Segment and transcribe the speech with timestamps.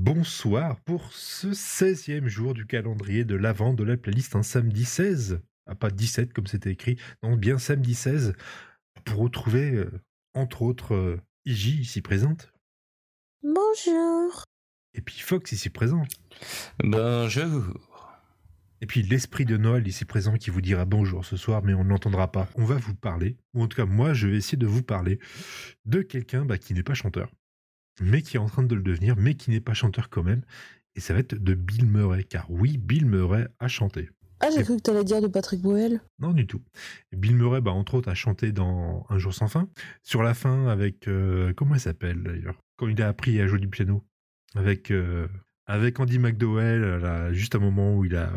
[0.00, 5.42] bonsoir pour ce 16e jour du calendrier de l'avant de la playlist, un samedi 16,
[5.66, 8.32] ah, pas 17 comme c'était écrit, non bien samedi 16,
[9.04, 9.90] pour retrouver euh,
[10.32, 12.50] entre autres euh, Iji ici présente.
[13.42, 14.44] Bonjour.
[14.94, 16.04] Et puis Fox ici présent.
[16.82, 17.74] Bonjour.
[18.80, 21.84] Et puis l'esprit de Noël ici présent qui vous dira bonjour ce soir, mais on
[21.84, 22.48] ne l'entendra pas.
[22.54, 25.18] On va vous parler, ou en tout cas moi je vais essayer de vous parler
[25.84, 27.30] de quelqu'un bah, qui n'est pas chanteur,
[28.00, 30.42] mais qui est en train de le devenir, mais qui n'est pas chanteur quand même.
[30.96, 34.10] Et ça va être de Bill Murray, car oui, Bill Murray a chanté.
[34.40, 36.00] Ah, j'ai cru que tu allais dire de Patrick Boel.
[36.18, 36.62] Non, du tout.
[37.12, 39.68] Bill Murray, bah, entre autres, a chanté dans Un jour sans fin.
[40.02, 41.06] Sur la fin, avec.
[41.08, 42.58] euh, comment il s'appelle d'ailleurs?
[42.76, 44.02] Quand il a appris à jouer du piano.
[44.54, 44.90] Avec.
[44.90, 45.28] euh,
[45.70, 48.30] avec Andy McDowell, là, juste à un moment où il a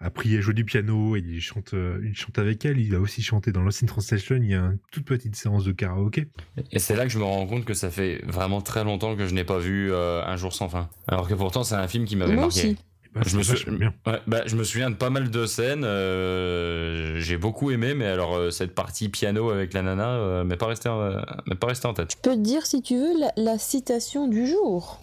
[0.00, 2.78] appris à jouer du piano et il chante, euh, il chante avec elle.
[2.78, 4.36] Il a aussi chanté dans Lost in Translation.
[4.36, 6.28] Il y a une toute petite séance de karaoké.
[6.72, 9.26] Et c'est là que je me rends compte que ça fait vraiment très longtemps que
[9.26, 10.88] je n'ai pas vu euh, Un jour sans fin.
[11.06, 12.60] Alors que pourtant, c'est un film qui m'avait Moi marqué.
[12.60, 12.76] aussi.
[13.14, 13.94] Bah, Je me, sou- bien.
[14.06, 15.82] Ouais, bah, je me souviens de pas mal de scènes.
[15.84, 20.56] euh, J'ai beaucoup aimé, mais alors euh, cette partie piano avec la nana euh, m'est
[20.56, 21.10] pas restée en,
[21.46, 22.12] m'est pas restée en tête.
[22.16, 25.00] Je peux te dire, si tu veux, la, la citation du jour.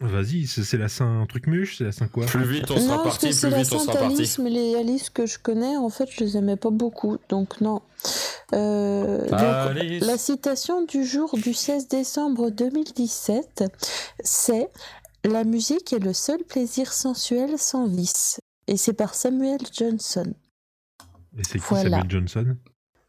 [0.00, 3.02] Vas-y, c'est la Saint truc muche, c'est la Saint quoi Plus vite on sera non,
[3.04, 4.16] parti, plus la vite on sera parti.
[4.16, 7.16] Alice, mais les Alice que je connais, en fait, je les aimais pas beaucoup.
[7.30, 7.80] Donc, non.
[8.52, 13.64] Euh, donc, la citation du jour du 16 décembre 2017,
[14.22, 14.68] c'est
[15.24, 18.38] La musique est le seul plaisir sensuel sans vice.
[18.68, 20.34] Et c'est par Samuel Johnson.
[21.38, 22.02] Et c'est qui Voilà.
[22.02, 22.56] Samuel Johnson?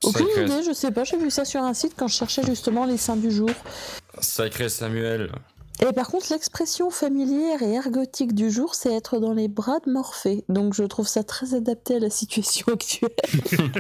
[0.04, 2.44] Aucune Sacré, idée, je sais pas, j'ai vu ça sur un site quand je cherchais
[2.44, 3.50] justement les saints du jour.
[4.22, 5.32] sacré Samuel.
[5.80, 9.92] Et par contre, l'expression familière et ergotique du jour, c'est être dans les bras de
[9.92, 10.44] Morphée.
[10.50, 13.12] Donc je trouve ça très adapté à la situation actuelle.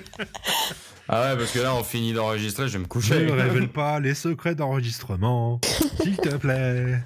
[1.09, 3.25] Ah ouais, parce que là on finit d'enregistrer, je vais me Je coucher.
[3.25, 5.61] ne révèle pas les secrets d'enregistrement,
[6.01, 7.01] s'il te plaît.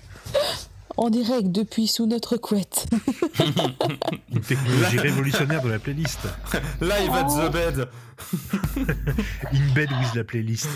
[0.97, 2.87] En direct depuis sous notre couette.
[4.31, 6.17] Une technologie révolutionnaire de la playlist.
[6.81, 7.87] Live at the bed.
[9.53, 10.67] In bed with la playlist.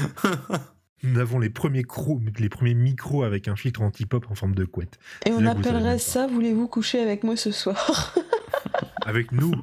[1.06, 4.66] Nous avons les premiers, cro- les premiers micros avec un filtre anti-pop en forme de
[4.66, 4.98] couette.
[5.26, 8.14] Et on appellerait ça Voulez-vous coucher avec moi ce soir?
[9.06, 9.54] Avec nous.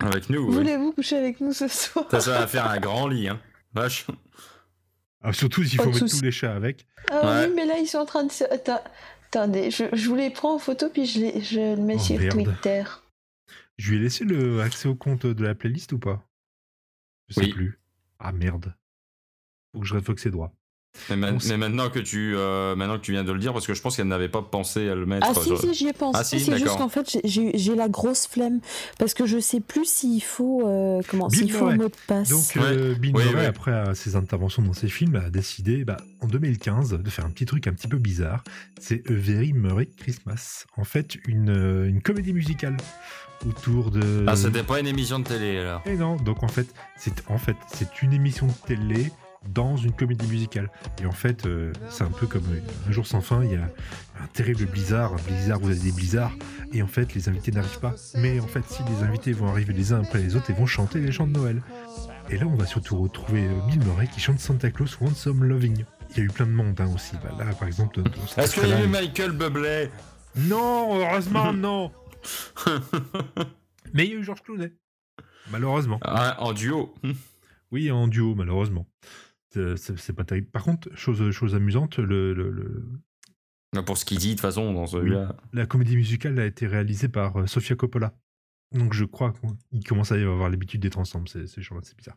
[0.00, 0.46] Avec nous.
[0.46, 0.52] ouais.
[0.52, 2.04] Voulez-vous coucher avec nous ce soir?
[2.10, 3.40] Ça, ça va faire un grand lit, hein.
[3.72, 4.06] Vache.
[5.22, 6.86] Ah, surtout s'il faut mettre tous les chats avec.
[7.10, 7.46] Ah Ouais.
[7.46, 8.30] oui, mais là ils sont en train de.
[8.32, 8.82] se- Attends,
[9.28, 12.00] attendez, je, je vous les prends en photo puis je, les, je le mets Oh,
[12.00, 12.32] sur merde.
[12.44, 12.82] Twitter.
[13.78, 16.22] Je lui ai laissé le accès au compte de la playlist ou pas?
[17.28, 17.52] Je sais Oui.
[17.52, 17.80] plus.
[18.18, 18.74] Ah merde.
[19.72, 20.52] Faut que je révoque ses droits.
[21.08, 23.74] Mais, ma- maintenant que tu euh, maintenant que tu viens de le dire, parce que
[23.74, 25.26] je pense qu'elle n'avait pas pensé à le mettre.
[25.28, 26.18] Ah si, sur- si, j'y ai pensé.
[26.20, 28.60] Ah, si, c'est juste qu'en fait, j'ai- la grosse flemme
[28.98, 31.76] parce que je sais plus s'il faut, euh, comment, Bill s'il faut un Murray.
[31.78, 32.28] mot de passe.
[32.28, 36.26] Donc, euh, Bill Oui, après euh, ses interventions dans ses films, a décidé bah, en
[36.26, 38.44] 2015 de faire un petit truc un petit peu bizarre.
[38.80, 40.66] C'est A Very Murray Christmas.
[40.76, 42.76] En fait, une, euh, une comédie musicale
[43.48, 44.24] autour de.
[44.26, 45.80] Ah, c'était pas une émission de télé alors.
[45.86, 46.66] Et non, donc en fait,
[46.96, 49.10] c'est en fait c'est une émission de télé
[49.48, 50.70] dans une comédie musicale.
[51.02, 53.44] Et en fait, euh, c'est un peu comme euh, un jour sans fin.
[53.44, 55.58] Il y a un terrible blizzard, un blizzard.
[55.60, 56.32] Vous avez des blizzards,
[56.72, 57.94] et en fait, les invités n'arrivent pas.
[58.16, 60.66] Mais en fait, si les invités vont arriver les uns après les autres, ils vont
[60.66, 61.62] chanter les chants de Noël.
[62.30, 65.44] Et là, on va surtout retrouver euh, Bill Murray qui chante Santa Claus Want Some
[65.44, 65.84] Loving.
[66.10, 67.14] Il y a eu plein de monde hein, aussi.
[67.22, 68.00] Bah, là, par exemple,
[68.36, 69.90] Est-ce qu'il y a eu Michael Bublé?
[70.36, 71.90] Non, heureusement, non.
[73.92, 74.72] Mais il y a eu Georges Clooney.
[75.50, 75.98] Malheureusement.
[76.02, 76.94] Ah, En duo.
[77.70, 78.86] Oui, en duo, malheureusement.
[79.52, 80.48] C'est- C'est pas terrible.
[80.48, 84.72] Par contre, chose, chose amusante, le, le- le- Pour ce qu'il dit de toute façon
[84.72, 85.36] dans celui-là.
[85.52, 88.14] la comédie musicale a été réalisée par euh, Sofia Coppola.
[88.72, 89.32] Donc je crois
[89.70, 92.16] qu'ils commencent à avoir l'habitude d'être ensemble, ces, ces gens-là, c'est bizarre.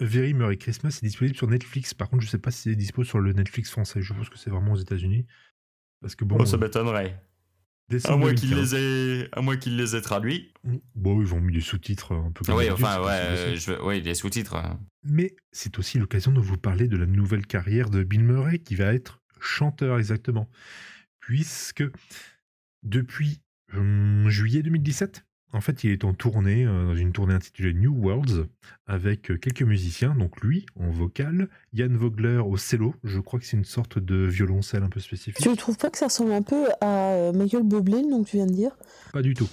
[0.00, 1.94] Very Merry Christmas est disponible sur Netflix.
[1.94, 4.02] Par contre, je sais pas si c'est dispo sur le Netflix français.
[4.02, 5.24] Je pense que c'est vraiment aux États-Unis.
[6.00, 6.58] Parce que bon, Oh, ça euh,
[8.04, 8.74] À moins qu'il 2015.
[8.74, 8.80] les
[9.24, 10.52] ait, à moins les ait traduits.
[10.94, 14.00] Bon, ils ont mis des sous-titres un peu comme Oui, enfin, ouais, euh, je ouais,
[14.00, 14.56] les sous-titres.
[14.56, 14.80] hein.
[15.04, 18.74] Mais c'est aussi l'occasion de vous parler de la nouvelle carrière de Bill Murray qui
[18.74, 20.48] va être chanteur exactement.
[21.20, 21.84] Puisque
[22.82, 23.40] depuis
[23.74, 27.94] hum, juillet 2017, en fait, il est en tournée, euh, dans une tournée intitulée New
[27.94, 28.48] Worlds,
[28.86, 33.46] avec euh, quelques musiciens, donc lui en vocal, Yann Vogler au cello, je crois que
[33.46, 35.42] c'est une sorte de violoncelle un peu spécifique.
[35.42, 38.36] Tu ne trouves pas que ça ressemble un peu à euh, Michael Bublé, que tu
[38.36, 38.76] viens de dire
[39.12, 39.48] Pas du tout.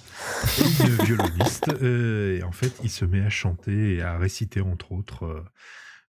[0.58, 1.70] Et une violoniste.
[1.82, 5.46] euh, et en fait, il se met à chanter et à réciter, entre autres,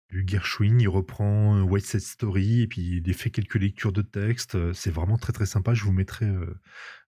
[0.08, 0.81] du Gershwin.
[0.81, 4.54] Il reprend White Side Story et puis il fait quelques lectures de texte.
[4.54, 5.75] Euh, C'est vraiment très très sympa.
[5.75, 6.26] Je vous mettrai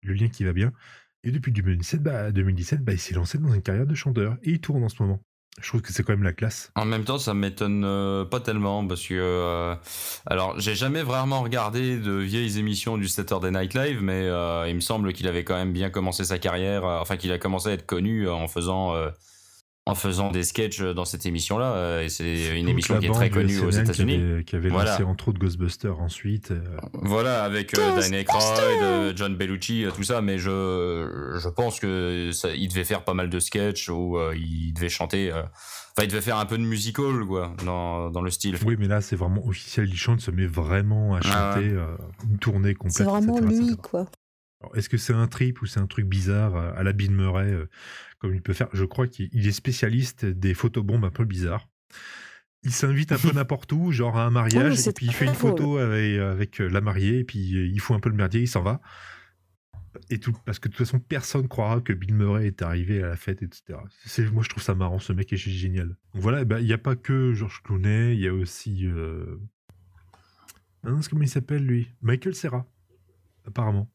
[0.03, 0.71] le lien qui va bien.
[1.27, 4.37] Et depuis 2017, bah, 2017 bah, il s'est lancé dans une carrière de chanteur.
[4.43, 5.19] Et il tourne en ce moment.
[5.61, 6.71] Je trouve que c'est quand même la classe.
[6.75, 9.75] En même temps, ça m'étonne euh, pas tellement parce que euh,
[10.25, 14.75] alors j'ai jamais vraiment regardé de vieilles émissions du Saturday Night Live, mais euh, il
[14.75, 17.69] me semble qu'il avait quand même bien commencé sa carrière, euh, enfin qu'il a commencé
[17.69, 18.93] à être connu en faisant
[19.89, 21.71] en faisant des sketchs dans cette émission-là.
[21.73, 24.15] euh, et c'est une émission qui est très connue aux États-Unis.
[24.15, 24.91] avait- Qui avait, Voilà.
[24.91, 26.51] lancé entre autres Ghostbusters ensuite.
[26.51, 26.61] euh,
[26.93, 32.49] Voilà, avec euh, Diane Aykroyd, John Bellucci, tout ça, mais je, je pense que ça,
[32.55, 35.31] il devait faire pas mal de sketchs où euh, il devait chanter.
[35.31, 35.43] euh,
[35.99, 38.55] Enfin, il devait faire un peu de musical, quoi, dans, dans le style.
[38.67, 39.89] Oui, mais là, c'est vraiment officiel.
[39.89, 41.85] Il chante, se met vraiment à Ah chanter euh,
[42.29, 42.97] une tournée complète.
[42.97, 43.77] C'est vraiment etc., lui, etc.
[43.81, 44.05] quoi.
[44.61, 47.11] Alors, Est-ce que c'est un trip ou c'est un truc bizarre euh, à la Bill
[47.11, 47.69] Murray, euh,
[48.19, 48.69] comme il peut faire?
[48.73, 51.67] Je crois qu'il il est spécialiste des photobombes un peu bizarres.
[52.63, 55.25] Il s'invite un peu n'importe où, genre à un mariage, Oui, et puis il fait
[55.25, 58.15] une photo avec, avec, euh, la mariée, et puis euh, il fout un peu le
[58.15, 58.81] merdier, il s'en va.
[60.09, 63.07] Et tout, parce que de toute façon, personne croira que Bill Murray est arrivé à
[63.07, 63.79] la fête, etc.
[64.05, 65.87] C'est, moi, je trouve ça marrant, ce mec est génial.
[66.13, 68.85] Donc voilà, eh ben, il n'y a pas que George Clooney, il y a aussi.
[68.85, 69.39] Euh...
[70.83, 71.89] Hein, comment il s'appelle lui?
[72.01, 72.67] Michael Serra,
[73.47, 73.89] apparemment.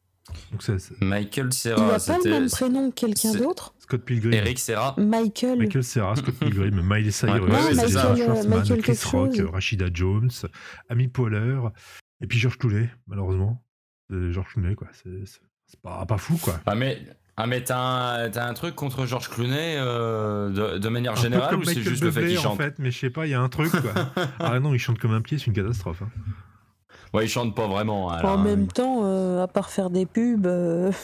[0.51, 4.01] Donc ça, c'est Michael Il Serra, n'a pas le même prénom que quelqu'un d'autre Scott
[4.05, 4.31] Pilgrim.
[4.33, 4.95] Eric Serra.
[4.97, 5.57] Michael.
[5.59, 9.49] Michael Serra, Scott Pilgrim, Miley Cyrus, Ouais, ouais, Schwartzman, Michael Chris Rock, chose.
[9.51, 10.29] Rashida Jones,
[10.89, 11.59] Amy Poehler,
[12.21, 13.61] et puis George Clooney, malheureusement.
[14.09, 14.87] C'est George Clooney, quoi.
[14.93, 16.59] C'est pas, pas fou, quoi.
[16.65, 17.01] Ah, mais,
[17.35, 17.77] ah, mais t'as
[18.25, 21.83] un, t'as un truc contre George Clooney euh, de, de manière générale ou c'est Michael
[21.83, 23.41] juste le fait Bublé, qu'il en chante fait, mais je sais pas, il y a
[23.41, 24.11] un truc, quoi.
[24.39, 26.01] ah non, il chante comme un pied, c'est une catastrophe.
[26.01, 26.09] hein.
[27.13, 28.09] Ouais, il chante pas vraiment.
[28.09, 30.91] alors, en même euh, temps, euh, à part faire des pubs, euh,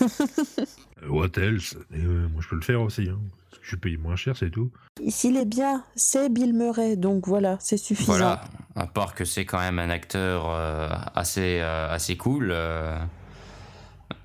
[1.04, 1.78] Euh, What else?
[1.94, 3.08] Et, euh, Moi, je peux le faire aussi.
[3.10, 3.20] Hein.
[3.62, 4.72] Je suis payé moins cher, c'est tout.
[5.08, 8.14] s'il est bien, c'est Bill Murray, donc voilà, c'est suffisant.
[8.14, 8.42] Voilà,
[8.76, 12.98] à part que c'est quand même un acteur euh, assez, euh, assez cool, euh,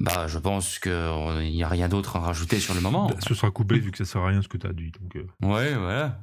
[0.01, 0.93] bah, je pense qu'il
[1.53, 3.11] n'y a rien d'autre à rajouter sur le moment.
[3.27, 4.91] Ce sera coupé vu que ça sert à rien ce que tu as dit.
[5.01, 6.19] Donc, euh, Ouais, voilà.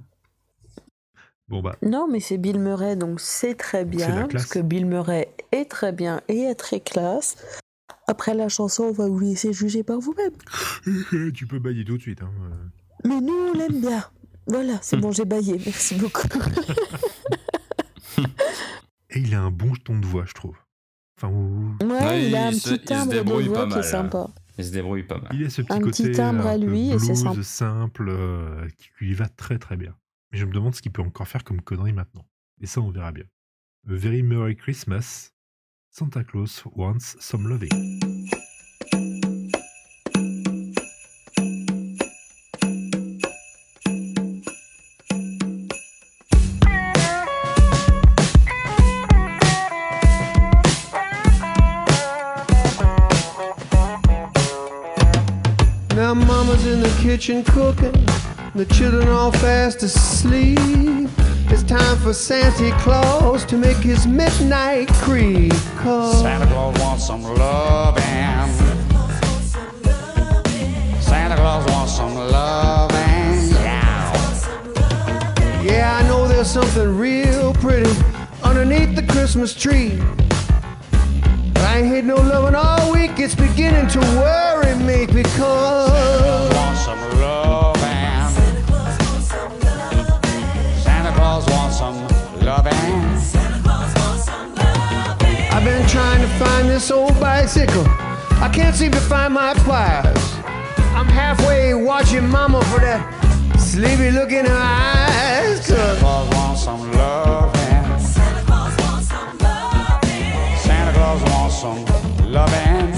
[1.52, 4.60] Bon, bah, Non, mais c'est Bill Murray, donc c'est très C'est la bien, parce que
[4.60, 7.36] Bill Murray est très bien et est très classe.
[8.08, 10.34] Après la chanson, on va vous laisser juger par vous-même.
[11.34, 12.22] tu peux bailler tout de suite.
[12.24, 12.32] Hein.
[12.44, 13.08] euh.
[13.08, 14.04] Mais nous, on l'aime bien.
[14.48, 16.28] Voilà, c'est bon, j'ai baillé, merci beaucoup.
[19.14, 20.56] Et il a un bon ton de voix, je trouve.
[21.18, 23.76] Enfin, ou- Ouais, Ouais, il a un petit timbre de débrouille voix pas qui est
[23.76, 24.28] mal, sympa.
[24.58, 25.30] Il se débrouille pas mal.
[25.34, 27.16] il a ce petit Un côté petit timbre euh, à un peu lui, et c'est
[27.44, 29.96] simple, euh, qui lui va très très bien.
[30.32, 32.26] Mais je me demande ce qu'il peut encore faire comme connerie maintenant.
[32.62, 33.26] Et ça, on verra bien.
[33.88, 35.32] A Very Merry Christmas.
[35.90, 37.70] Santa Claus wants some loving.
[55.94, 57.94] Now mama's in the kitchen cooking,
[58.54, 60.58] the children all fast asleep.
[61.50, 65.54] It's time for Santa Claus to make his midnight creep.
[65.78, 68.04] Cause Santa Claus wants some loving.
[71.02, 73.52] Santa Claus wants some loving.
[73.64, 75.62] Yeah.
[75.64, 77.90] yeah, I know there's something real pretty
[78.44, 79.98] underneath the Christmas tree.
[81.54, 86.20] But I ain't had no loving all week, it's beginning to worry me because Santa
[86.20, 87.51] Claus Wants some loving.
[96.72, 97.84] This old bicycle.
[98.40, 100.24] I can't seem to find my pliers.
[100.96, 103.02] I'm halfway watching mama for that
[103.60, 105.66] sleepy look in her eyes.
[105.66, 108.00] Santa 'cause Claus wants some loving.
[108.00, 109.08] Santa Claus wants
[111.60, 111.76] some
[112.32, 112.94] loving.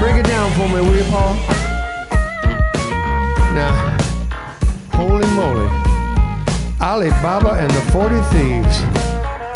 [0.00, 1.36] Break it down for me, will you, Paul?
[3.60, 3.74] Now,
[4.94, 5.68] holy moly.
[6.80, 8.76] Ali Baba and the 40 Thieves.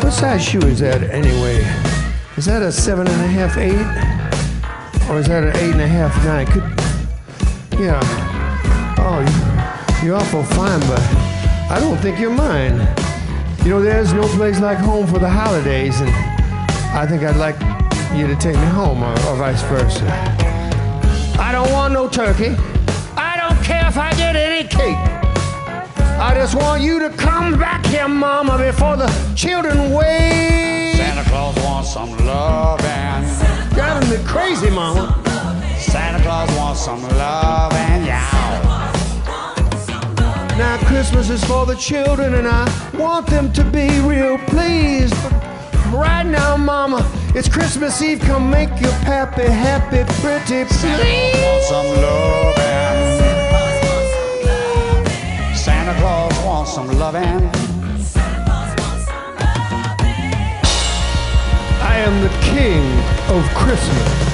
[0.01, 1.65] What size shoe is that anyway?
[2.37, 3.75] Is that a seven and a half, eight?
[5.09, 6.47] Or is that an eight and a half, nine?
[6.47, 6.65] Could,
[7.81, 8.01] yeah.
[8.99, 11.01] Oh, you- you're awful fine, but
[11.71, 12.77] I don't think you're mine.
[13.65, 16.11] You know, there's no place like home for the holidays, and
[16.93, 17.59] I think I'd like
[18.15, 20.05] you to take me home, or, or vice versa.
[21.39, 22.55] I don't want no turkey.
[23.17, 24.99] I don't care if I get any cake.
[26.19, 30.74] I just want you to come back here, Mama, before the children wake.
[30.97, 33.25] Santa Claus wants some loving.
[33.75, 35.21] Driving me crazy, Mama.
[35.79, 38.05] Santa Claus wants some loving.
[38.07, 38.45] Yeah.
[40.57, 45.15] Now Christmas is for the children, and I want them to be real pleased.
[45.23, 45.33] But
[45.93, 48.21] right now, Mama, it's Christmas Eve.
[48.21, 50.81] Come make your pappy happy, pretty please.
[50.81, 52.85] Santa Claus wants some loving.
[55.57, 57.84] Santa Claus wants some loving.
[61.95, 62.83] I am the king
[63.29, 64.34] of Christmas.